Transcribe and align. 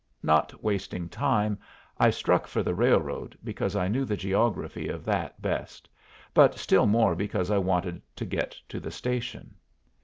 Not 0.23 0.63
wasting 0.63 1.09
time, 1.09 1.59
I 1.99 2.09
struck 2.09 2.47
for 2.47 2.63
the 2.63 2.73
railroad, 2.73 3.37
because 3.43 3.75
I 3.75 3.87
knew 3.87 4.03
the 4.03 4.17
geography 4.17 4.87
of 4.87 5.05
that 5.05 5.39
best, 5.43 5.87
but 6.33 6.57
still 6.57 6.87
more 6.87 7.13
because 7.13 7.51
I 7.51 7.59
wanted 7.59 8.01
to 8.15 8.25
get 8.25 8.57
to 8.69 8.79
the 8.79 8.89
station. 8.89 9.53